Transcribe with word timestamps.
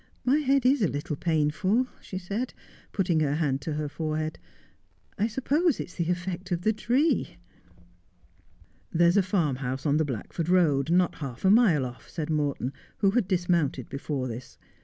My 0.25 0.37
head 0.39 0.65
is 0.65 0.81
a 0.81 0.87
little 0.87 1.15
painful,' 1.15 1.85
she 2.01 2.17
said, 2.17 2.55
putting 2.91 3.19
her 3.19 3.35
hand 3.35 3.61
to 3.61 3.73
her 3.73 3.87
forehead.' 3.87 4.39
I 5.19 5.27
suppose 5.27 5.79
it's 5.79 5.93
the 5.93 6.09
effect 6.09 6.51
of 6.51 6.63
the 6.63 6.73
tree.'' 6.73 7.37
There's 8.91 9.15
a 9.15 9.21
farmhouse 9.21 9.85
on 9.85 9.97
the 9.97 10.03
Blackford 10.05 10.47
Eoad, 10.47 10.89
not 10.89 11.13
half 11.17 11.45
a 11.45 11.51
mile 11.51 11.85
off,' 11.85 12.09
said 12.09 12.31
Morton, 12.31 12.73
who 12.97 13.11
had 13.11 13.27
dismounted 13.27 13.89
before 13.89 14.27
this. 14.27 14.57